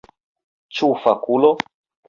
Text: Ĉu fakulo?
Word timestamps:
Ĉu 0.79 0.91
fakulo? 1.05 1.55